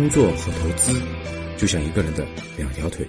[0.00, 0.98] 工作和投资
[1.58, 2.26] 就像一个人的
[2.56, 3.06] 两条腿，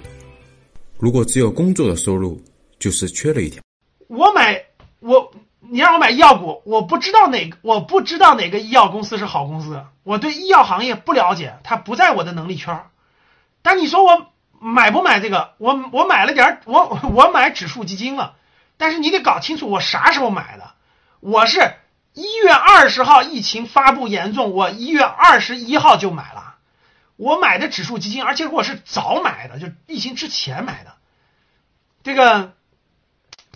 [0.99, 2.43] 如果只有工作的收入，
[2.79, 3.63] 就是缺了一条。
[4.09, 4.61] 我买
[4.99, 5.31] 我，
[5.61, 12.83] 你让我买医药股，我不知道哪个，我不知道哪个医药公司是好公司，我对医药行业不了解，它不在我的能力圈。
[13.61, 14.27] 但你说我
[14.59, 15.53] 买不买这个？
[15.59, 18.33] 我我买了点，我 我买指数基金了，
[18.75, 20.71] 但是你得搞清楚我啥时候买的。
[21.21, 21.73] 我是
[22.11, 26.49] 一月二十号疫情发布严重，我一月二十一号就买了。
[27.21, 30.95] 我买的指数基金，而且我是早买的，就疫情之前买的。
[32.01, 32.55] 这个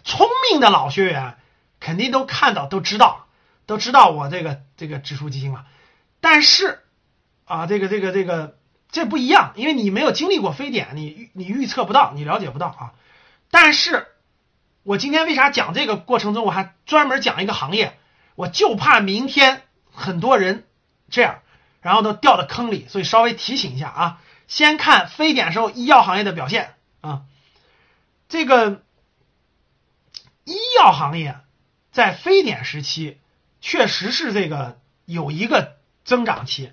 [0.04, 1.40] 聪明的老学员
[1.80, 3.26] 肯定都看到、都知道、
[3.66, 5.66] 都知道我这个这个指数基金了。
[6.22, 6.78] 但是
[7.46, 8.56] 啊，这个这个这个
[8.92, 12.94] 这不一样，因为你没有经历过非典，你你预测不到，你了解不到啊。
[13.50, 14.06] 但是
[14.84, 17.98] 我今天为啥讲这个过程中，我还专门讲一个行业，
[18.36, 20.68] 我就怕明天很多人
[21.10, 21.40] 这样。
[21.86, 24.22] 然后都掉到坑里，所以稍微提醒一下啊。
[24.48, 27.22] 先看非典时候医药行业的表现啊，
[28.28, 28.82] 这个
[30.46, 31.38] 医药行业
[31.92, 33.20] 在非典时期
[33.62, 35.76] 确实是这个有一个
[36.06, 36.72] 增长期，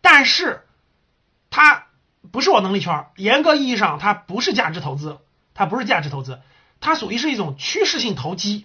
[0.00, 0.64] 但是
[1.50, 1.88] 它
[2.32, 5.18] 不是我能力圈，严格意义上它不是价值投资，
[5.52, 6.40] 它不是价值投资，
[6.80, 8.64] 它属于是一种趋势性投机。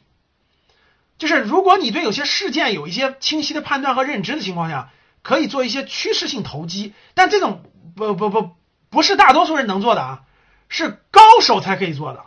[1.18, 4.94] 就是如果你对有些事件有一些清晰的判断和认知的情况下。
[5.22, 7.64] 可以做一些趋势性投机，但这种
[7.96, 8.56] 不不不
[8.90, 10.22] 不是大多数人能做的啊，
[10.70, 12.24] 是高手才可以做的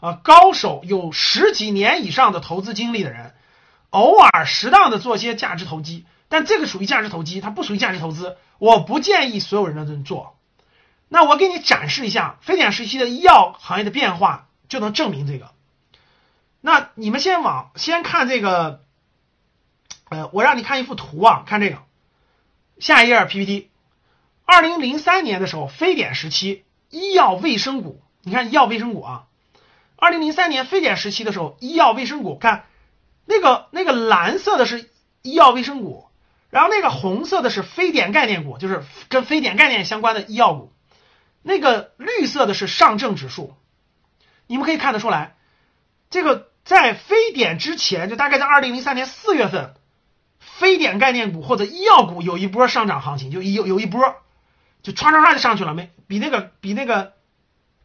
[0.00, 0.20] 啊。
[0.22, 3.34] 高手有十几年以上的投资经历的人，
[3.90, 8.36] 偶尔适当的做些价值投机，但这个属于价值投机，它不属于价值投资。
[8.58, 10.38] 我不建议所有人都做。
[11.08, 15.50] 那我给你展示一下非典时期的医药行业的变化，就能证明这个。
[16.60, 18.82] 那你们先往先看这个，
[20.08, 21.78] 呃，我让你看一幅图啊，看这个。
[22.78, 23.70] 下一页 PPT，
[24.44, 29.24] 二零零三年的时候，非典时期，医药卫生股，你看医药卫生股啊，
[29.96, 32.66] 二零零三年非典时期的时候，医药卫生股，看
[33.24, 34.90] 那个那个蓝色的是
[35.22, 36.08] 医药卫生股，
[36.50, 40.72] 然后那个红色的是非典概念股，就是跟非典概念相关的医药股，
[41.42, 43.54] 那个绿色的是上证指数，
[44.46, 45.36] 你们可以看得出来，
[46.10, 49.74] 这个在非典之前，就大概在二零零三年四月份。
[50.58, 54.16] 非典概念股或者医药股有一波上涨行情，就有有一波，
[54.82, 57.14] 就唰唰唰就上去了，没比那个比那个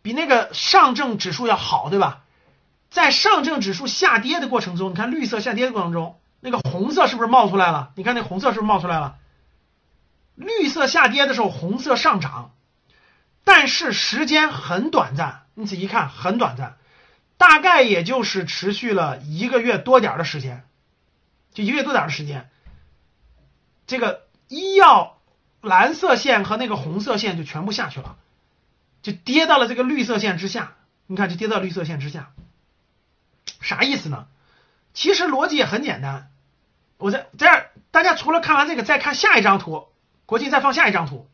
[0.03, 2.21] 比那个上证指数要好，对吧？
[2.91, 7.91] 在上证指数下跌的过程中，你看绿色下跌的过程中，那个红色是不是冒出来了？
[7.95, 9.17] 你看那红色是不是冒出来了？
[10.35, 12.51] 绿色下跌的时候，红色上涨，
[13.43, 16.77] 但是时间很短暂，你仔细看很短暂，
[17.37, 20.63] 大概也就是持续了一个月多点的时间，
[21.53, 22.49] 就一个月多点的时间。
[23.89, 25.17] 这个医药
[25.61, 28.17] 蓝色线和那个红色线就全部下去了，
[29.01, 30.75] 就跌到了这个绿色线之下。
[31.07, 32.29] 你看，就跌到绿色线之下，
[33.61, 34.27] 啥意思呢？
[34.93, 36.29] 其实逻辑也很简单。
[36.97, 39.87] 我在这儿，大家除了看完这个，再看下一张图。
[40.27, 41.27] 国庆再放下一张图，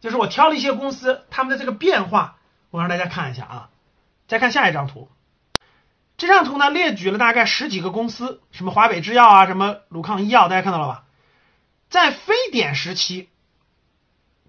[0.00, 2.38] 就是我挑了一些公司，他们的这个变化，
[2.70, 3.68] 我让大家看一下啊。
[4.28, 5.10] 再看下一张图，
[6.16, 11.04] 这张图呢列举了大概十几个公司，什么华北制药啊，什么鲁抗医药，大家看到了吧？
[11.90, 13.28] 在非典时期，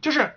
[0.01, 0.35] 就是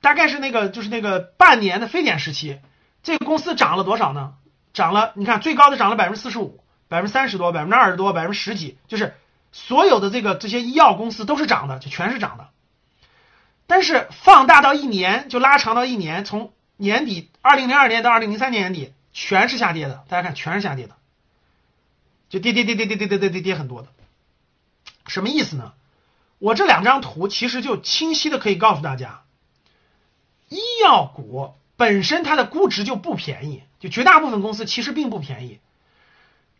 [0.00, 2.60] 大概是那个就是那个半年的非典时期，
[3.02, 4.34] 这个公司涨了多少呢？
[4.72, 9.14] 涨了，你看最高的涨了百分之四十五，百分之三十多，百分之二十多，百分之十几，就是
[9.52, 12.48] 所有的这个这些医药公司都是涨的，就全是涨的。
[13.66, 20.04] 但是放大到一年，就拉长到一年，从年底二零零二年到二零零三年底，全是下跌的。
[20.08, 20.96] 大家看，全是下跌的，
[22.28, 23.88] 就跌跌跌跌跌跌跌跌跌跌很多的，
[25.06, 25.72] 什么意思呢？
[26.44, 29.22] 我这两张图其实就清晰的可以告诉大家，
[30.50, 35.60] 医药股本身它的估值就不便宜，就绝大部分公司其实并不便宜。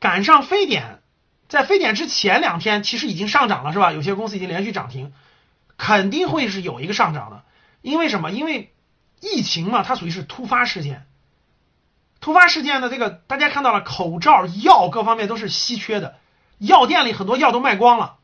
[0.01, 1.03] 赶上非典，
[1.51, 3.93] 在非典之前两天其实已经上涨了，是吧？
[3.93, 5.13] 有些公司已经连续涨停，
[5.77, 7.45] 肯定会是有一个上涨的。
[7.83, 8.31] 因为什么？
[8.31, 8.73] 因为
[9.21, 11.05] 疫情嘛，它属于是突发事件。
[12.23, 16.17] 突发事件的这个大家看到了，口罩、药各方面都是稀缺的，
[16.57, 18.17] 药店里很多药都卖光了，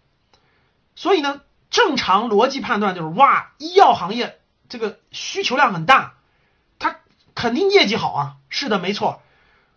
[0.94, 1.42] 所以呢。
[1.70, 4.38] 正常逻辑判断就是哇，医药行业
[4.68, 6.14] 这个需求量很大，
[6.78, 6.96] 它
[7.34, 8.36] 肯定业绩好啊。
[8.48, 9.22] 是的，没错。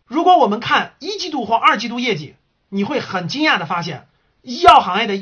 [0.05, 2.35] 如果我们看一季度或二季度业绩，
[2.69, 4.07] 你会很惊讶的发现，
[4.41, 5.15] 医药行业的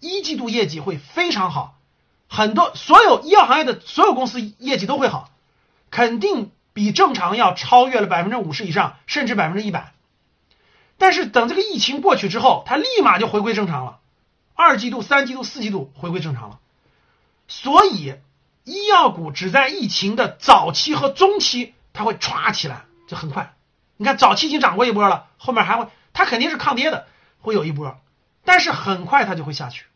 [0.00, 1.78] 一季度业绩会非常好，
[2.28, 5.30] 很多所有医药行业的所有公司业绩都会好，
[5.90, 9.92] 肯定比正常要超越了百分之五十以上，甚至百分之一百。
[10.96, 13.98] 但是等这个疫情过去之后，它立马就回归正常了。
[14.54, 16.60] 二季度、三季度、四季度回归正常了，
[17.48, 18.14] 所以
[18.62, 23.54] 医药股只在疫情的早期和中期，它会歘起来，就很快。
[23.96, 27.06] 你看早期已经涨过一波了，后面还会，它肯定是抗跌的，
[27.40, 28.00] 会有一波，
[28.44, 29.86] 但是很快它就会下去。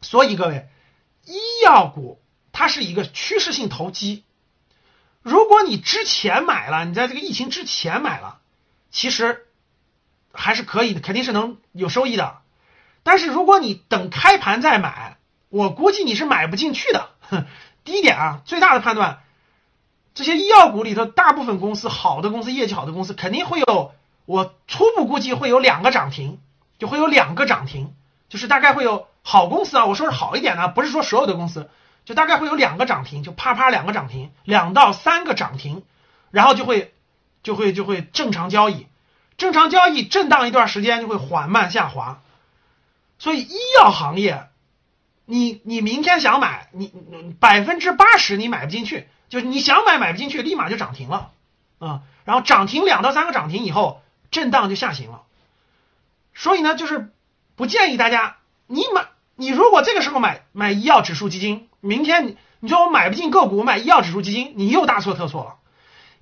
[0.00, 0.68] 所以各位，
[1.24, 2.20] 医药股
[2.52, 4.24] 它是一个趋势性投机。
[5.22, 8.40] 如果你之前买了，你在这个疫情之前买了，
[8.90, 9.46] 其实
[10.32, 12.38] 还是可以的，肯定是能有收益的。
[13.08, 15.16] 但是如果你等开盘再买，
[15.48, 17.08] 我估计你是买不进去的。
[17.82, 19.20] 第一点啊，最大的判断，
[20.12, 23.92] 这些医药股里头大部分公司好的公司，业绩好的公司肯定会有，
[24.26, 26.38] 我初步估计会有两个涨停，
[26.78, 27.94] 就会有两个涨停，
[28.28, 31.70] 就是大概会有好公司啊，我说是好一点的，不是说所有的公司，
[32.04, 35.82] 就大概会有两个涨停，就啪啪两个涨停，两到三个涨停，
[36.30, 36.92] 然后就会
[37.42, 38.86] 就会就会正常交易，
[39.38, 42.20] 正常交易震荡一段时间就会缓慢下滑，
[43.18, 44.48] 所以医药行业。
[45.30, 46.90] 你你明天想买，你
[47.38, 51.32] 百分之八十你买不进去，就是你想买买不进去，立马就涨停了，
[51.78, 54.00] 啊，然后涨停两到三个涨停以后，
[54.30, 55.24] 震荡就下行了。
[56.32, 57.12] 所以呢，就是
[57.56, 65.56] 不建议大家，你买你如果这个时候买买医药指数基金，明天你你说我买不进个股，买医药指数基金，你又大错特错了，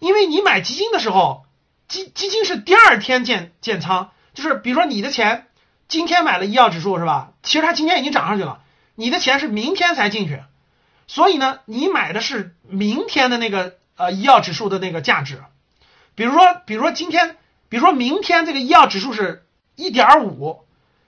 [0.00, 1.46] 因为你买基金的时候，
[1.86, 5.45] 基基金是第二天建建仓，就是比如说你的钱
[5.88, 7.32] 今天买了医药指数是吧？
[7.42, 8.60] 其实它今天已经涨上去了。
[8.96, 10.42] 你的钱是明天才进去，
[11.06, 15.42] 所以呢，你买的是明天的那个呃医药指数的那个价值。
[16.14, 17.36] 比如说，比如说今天，
[17.68, 19.44] 比如说明天这个医药指数是
[19.74, 20.64] 一点五，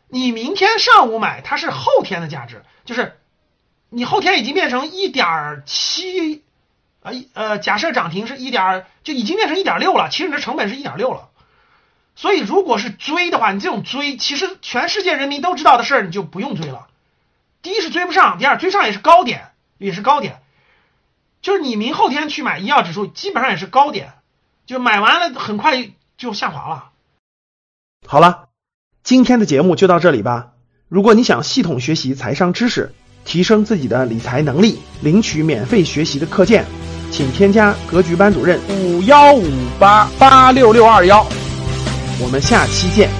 [0.08, 3.18] 你明天上午买它是后天的价值，就是
[3.88, 6.44] 你后天已经变成一点七，
[7.02, 11.30] 呃呃，假设涨停是一点，就已经变成一点六了，其实你的成本是一点六了。
[12.18, 16.88] 所以如果是追的话，你这种追，其实全世界人民都知道的事儿，你就不用追了。
[17.62, 20.40] 第一是追不上，第二追上也是高点，也是高点，
[21.42, 24.14] 就是你明后天去买医药指数，基本上也是高点，
[24.66, 26.90] 就买完了很快就下滑了。
[28.04, 28.48] 好了，
[29.04, 30.48] 今天的节目就到这里吧。
[30.88, 32.92] 如果你想系统学习财商知识，
[33.24, 36.64] 提升自己的理财能力，领取免费学习的课件，
[37.12, 39.48] 请添加格局班主任五幺五
[39.78, 41.24] 八八六六二幺，
[42.20, 43.17] 我们下期见。